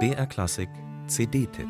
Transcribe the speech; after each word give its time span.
BR 0.00 0.26
Klassik 0.26 0.68
CD-Tipp 1.06 1.68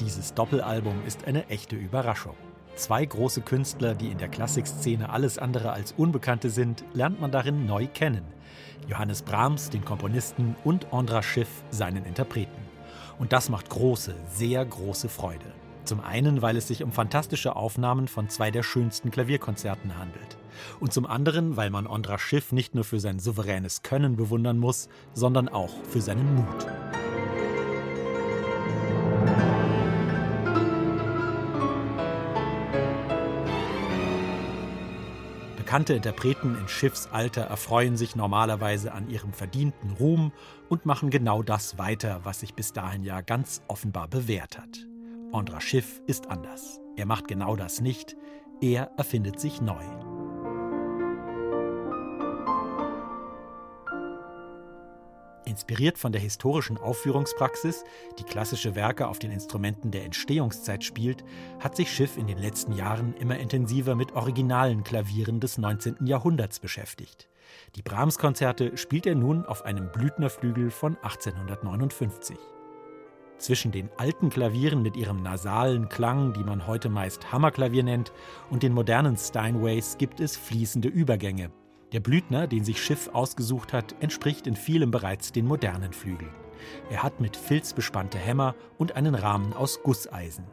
Dieses 0.00 0.32
Doppelalbum 0.32 0.94
ist 1.06 1.26
eine 1.26 1.46
echte 1.48 1.76
Überraschung. 1.76 2.34
Zwei 2.76 3.04
große 3.04 3.42
Künstler, 3.42 3.94
die 3.94 4.08
in 4.08 4.16
der 4.16 4.28
Klassikszene 4.28 5.10
alles 5.10 5.36
andere 5.36 5.72
als 5.72 5.92
Unbekannte 5.92 6.48
sind, 6.48 6.82
lernt 6.94 7.20
man 7.20 7.30
darin 7.30 7.66
neu 7.66 7.88
kennen. 7.88 8.24
Johannes 8.86 9.20
Brahms, 9.20 9.68
den 9.68 9.84
Komponisten, 9.84 10.56
und 10.64 10.94
Andras 10.94 11.26
Schiff, 11.26 11.62
seinen 11.70 12.06
Interpreten. 12.06 12.62
Und 13.18 13.34
das 13.34 13.50
macht 13.50 13.68
große, 13.68 14.14
sehr 14.32 14.64
große 14.64 15.10
Freude. 15.10 15.57
Zum 15.88 16.00
einen, 16.00 16.42
weil 16.42 16.58
es 16.58 16.68
sich 16.68 16.82
um 16.82 16.92
fantastische 16.92 17.56
Aufnahmen 17.56 18.08
von 18.08 18.28
zwei 18.28 18.50
der 18.50 18.62
schönsten 18.62 19.10
Klavierkonzerten 19.10 19.96
handelt. 19.96 20.36
Und 20.80 20.92
zum 20.92 21.06
anderen, 21.06 21.56
weil 21.56 21.70
man 21.70 21.86
Andras 21.86 22.20
Schiff 22.20 22.52
nicht 22.52 22.74
nur 22.74 22.84
für 22.84 23.00
sein 23.00 23.18
souveränes 23.18 23.80
Können 23.82 24.14
bewundern 24.14 24.58
muss, 24.58 24.90
sondern 25.14 25.48
auch 25.48 25.72
für 25.84 26.02
seinen 26.02 26.34
Mut. 26.34 26.66
Bekannte 35.56 35.94
Interpreten 35.94 36.54
in 36.60 36.68
Schiffsalter 36.68 37.44
erfreuen 37.44 37.96
sich 37.96 38.14
normalerweise 38.14 38.92
an 38.92 39.08
ihrem 39.08 39.32
verdienten 39.32 39.92
Ruhm 39.92 40.32
und 40.68 40.84
machen 40.84 41.08
genau 41.08 41.42
das 41.42 41.78
weiter, 41.78 42.20
was 42.24 42.40
sich 42.40 42.52
bis 42.52 42.74
dahin 42.74 43.04
ja 43.04 43.22
ganz 43.22 43.62
offenbar 43.68 44.06
bewährt 44.06 44.58
hat. 44.58 44.88
Andras 45.32 45.62
Schiff 45.62 46.00
ist 46.06 46.28
anders. 46.28 46.80
Er 46.96 47.04
macht 47.04 47.28
genau 47.28 47.54
das 47.54 47.82
nicht. 47.82 48.16
Er 48.62 48.90
erfindet 48.96 49.38
sich 49.38 49.60
neu. 49.60 49.84
Inspiriert 55.44 55.98
von 55.98 56.12
der 56.12 56.20
historischen 56.20 56.78
Aufführungspraxis, 56.78 57.84
die 58.18 58.24
klassische 58.24 58.74
Werke 58.74 59.06
auf 59.06 59.18
den 59.18 59.30
Instrumenten 59.30 59.90
der 59.90 60.04
Entstehungszeit 60.04 60.82
spielt, 60.82 61.24
hat 61.60 61.76
sich 61.76 61.92
Schiff 61.92 62.16
in 62.16 62.26
den 62.26 62.38
letzten 62.38 62.72
Jahren 62.72 63.14
immer 63.14 63.38
intensiver 63.38 63.94
mit 63.94 64.12
originalen 64.12 64.82
Klavieren 64.82 65.40
des 65.40 65.58
19. 65.58 66.06
Jahrhunderts 66.06 66.58
beschäftigt. 66.58 67.28
Die 67.76 67.82
Brahms-Konzerte 67.82 68.76
spielt 68.78 69.06
er 69.06 69.14
nun 69.14 69.44
auf 69.44 69.64
einem 69.64 69.90
Blüthnerflügel 69.92 70.70
von 70.70 70.96
1859. 70.96 72.38
Zwischen 73.38 73.70
den 73.70 73.88
alten 73.96 74.30
Klavieren 74.30 74.82
mit 74.82 74.96
ihrem 74.96 75.22
nasalen 75.22 75.88
Klang, 75.88 76.32
die 76.32 76.44
man 76.44 76.66
heute 76.66 76.88
meist 76.88 77.32
Hammerklavier 77.32 77.84
nennt, 77.84 78.12
und 78.50 78.62
den 78.62 78.74
modernen 78.74 79.16
Steinways 79.16 79.96
gibt 79.96 80.20
es 80.20 80.36
fließende 80.36 80.88
Übergänge, 80.88 81.50
der 81.92 82.00
Blüthner, 82.00 82.46
den 82.46 82.64
sich 82.64 82.82
Schiff 82.82 83.08
ausgesucht 83.14 83.72
hat, 83.72 83.94
entspricht 84.00 84.46
in 84.46 84.56
vielem 84.56 84.90
bereits 84.90 85.32
den 85.32 85.46
modernen 85.46 85.94
Flügeln. 85.94 86.34
Er 86.90 87.02
hat 87.02 87.20
mit 87.20 87.36
Filz 87.36 87.72
bespannte 87.72 88.18
Hämmer 88.18 88.54
und 88.76 88.96
einen 88.96 89.14
Rahmen 89.14 89.54
aus 89.54 89.82
Gusseisen. 89.82 90.44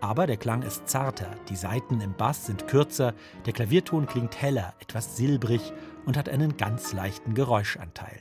Aber 0.00 0.26
der 0.26 0.36
Klang 0.36 0.62
ist 0.62 0.86
zarter, 0.86 1.30
die 1.48 1.56
Saiten 1.56 2.00
im 2.00 2.12
Bass 2.12 2.46
sind 2.46 2.68
kürzer, 2.68 3.14
der 3.46 3.54
Klavierton 3.54 4.06
klingt 4.06 4.40
heller, 4.40 4.74
etwas 4.78 5.16
silbrig 5.16 5.72
und 6.04 6.16
hat 6.16 6.28
einen 6.28 6.56
ganz 6.56 6.92
leichten 6.92 7.34
Geräuschanteil. 7.34 8.20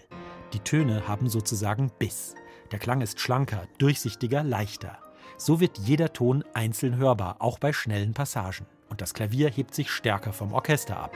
Die 0.53 0.59
Töne 0.59 1.07
haben 1.07 1.29
sozusagen 1.29 1.91
Biss. 1.99 2.35
Der 2.73 2.79
Klang 2.79 3.01
ist 3.01 3.19
schlanker, 3.19 3.67
durchsichtiger, 3.77 4.43
leichter. 4.43 4.97
So 5.37 5.59
wird 5.59 5.77
jeder 5.77 6.11
Ton 6.11 6.43
einzeln 6.55 6.97
hörbar, 6.97 7.35
auch 7.37 7.59
bei 7.59 7.71
schnellen 7.71 8.15
Passagen. 8.15 8.65
Und 8.89 8.99
das 8.99 9.13
Klavier 9.13 9.51
hebt 9.51 9.75
sich 9.75 9.91
stärker 9.91 10.33
vom 10.33 10.53
Orchester 10.53 10.97
ab. 10.97 11.15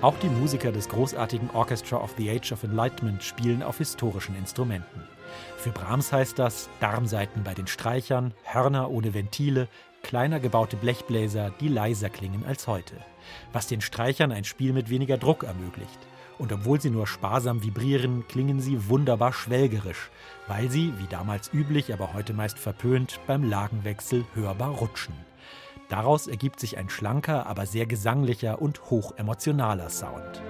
Auch 0.00 0.18
die 0.20 0.30
Musiker 0.30 0.72
des 0.72 0.88
großartigen 0.88 1.50
Orchestra 1.50 1.98
of 1.98 2.14
the 2.16 2.30
Age 2.30 2.50
of 2.50 2.64
Enlightenment 2.64 3.22
spielen 3.22 3.62
auf 3.62 3.76
historischen 3.76 4.34
Instrumenten. 4.36 5.02
Für 5.58 5.70
Brahms 5.70 6.12
heißt 6.12 6.38
das 6.38 6.70
Darmsaiten 6.80 7.44
bei 7.44 7.52
den 7.52 7.66
Streichern, 7.66 8.32
Hörner 8.42 8.90
ohne 8.90 9.12
Ventile, 9.12 9.68
kleiner 10.02 10.40
gebaute 10.40 10.76
Blechbläser, 10.76 11.52
die 11.60 11.68
leiser 11.68 12.10
klingen 12.10 12.44
als 12.44 12.66
heute, 12.66 12.94
was 13.52 13.66
den 13.66 13.80
Streichern 13.80 14.32
ein 14.32 14.44
Spiel 14.44 14.72
mit 14.72 14.90
weniger 14.90 15.18
Druck 15.18 15.44
ermöglicht. 15.44 15.98
Und 16.38 16.52
obwohl 16.52 16.80
sie 16.80 16.90
nur 16.90 17.06
sparsam 17.06 17.62
vibrieren, 17.62 18.24
klingen 18.26 18.60
sie 18.60 18.88
wunderbar 18.88 19.32
schwelgerisch, 19.32 20.10
weil 20.48 20.70
sie, 20.70 20.92
wie 20.98 21.06
damals 21.06 21.52
üblich, 21.52 21.92
aber 21.92 22.14
heute 22.14 22.32
meist 22.32 22.58
verpönt, 22.58 23.20
beim 23.26 23.44
Lagenwechsel 23.44 24.24
hörbar 24.34 24.70
rutschen. 24.70 25.14
Daraus 25.88 26.26
ergibt 26.26 26.58
sich 26.58 26.78
ein 26.78 26.88
schlanker, 26.88 27.46
aber 27.46 27.66
sehr 27.66 27.86
gesanglicher 27.86 28.60
und 28.60 28.90
hochemotionaler 28.90 29.90
Sound. 29.90 30.42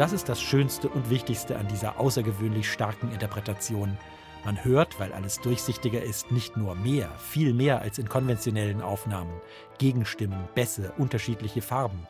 Das 0.00 0.14
ist 0.14 0.30
das 0.30 0.40
Schönste 0.40 0.88
und 0.88 1.10
Wichtigste 1.10 1.58
an 1.58 1.68
dieser 1.68 2.00
außergewöhnlich 2.00 2.72
starken 2.72 3.12
Interpretation. 3.12 3.98
Man 4.46 4.64
hört, 4.64 4.98
weil 4.98 5.12
alles 5.12 5.42
durchsichtiger 5.42 6.02
ist, 6.02 6.32
nicht 6.32 6.56
nur 6.56 6.74
mehr, 6.74 7.10
viel 7.18 7.52
mehr 7.52 7.82
als 7.82 7.98
in 7.98 8.08
konventionellen 8.08 8.80
Aufnahmen. 8.80 9.42
Gegenstimmen, 9.76 10.48
Bässe, 10.54 10.94
unterschiedliche 10.96 11.60
Farben. 11.60 12.06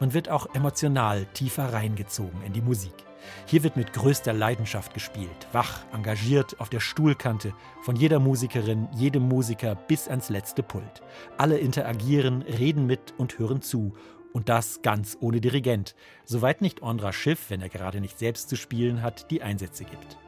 Man 0.00 0.14
wird 0.14 0.30
auch 0.30 0.54
emotional 0.54 1.26
tiefer 1.34 1.70
reingezogen 1.70 2.40
in 2.46 2.54
die 2.54 2.62
Musik. 2.62 2.94
Hier 3.44 3.62
wird 3.62 3.76
mit 3.76 3.92
größter 3.92 4.32
Leidenschaft 4.32 4.94
gespielt, 4.94 5.46
wach, 5.52 5.80
engagiert, 5.92 6.58
auf 6.60 6.70
der 6.70 6.80
Stuhlkante, 6.80 7.52
von 7.82 7.94
jeder 7.94 8.20
Musikerin, 8.20 8.88
jedem 8.94 9.28
Musiker 9.28 9.74
bis 9.74 10.08
ans 10.08 10.30
letzte 10.30 10.62
Pult. 10.62 11.02
Alle 11.36 11.58
interagieren, 11.58 12.40
reden 12.40 12.86
mit 12.86 13.12
und 13.18 13.38
hören 13.38 13.60
zu. 13.60 13.92
Und 14.34 14.48
das 14.48 14.82
ganz 14.82 15.16
ohne 15.20 15.40
Dirigent, 15.40 15.94
soweit 16.24 16.60
nicht 16.60 16.82
Andras 16.82 17.14
Schiff, 17.14 17.50
wenn 17.50 17.60
er 17.60 17.68
gerade 17.68 18.00
nicht 18.00 18.18
selbst 18.18 18.48
zu 18.48 18.56
spielen 18.56 19.00
hat, 19.00 19.30
die 19.30 19.42
Einsätze 19.42 19.84
gibt. 19.84 20.18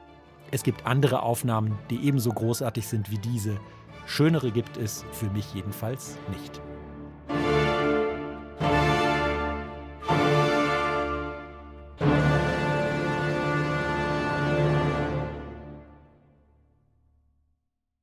Es 0.53 0.63
gibt 0.63 0.87
andere 0.87 1.23
Aufnahmen, 1.23 1.77
die 1.91 2.07
ebenso 2.07 2.31
großartig 2.31 2.87
sind 2.87 3.11
wie 3.11 3.19
diese. 3.19 3.59
Schönere 4.07 4.53
gibt 4.53 4.77
es 4.77 5.05
für 5.11 5.29
mich 5.31 5.53
jedenfalls 5.55 6.19
nicht. 6.31 6.61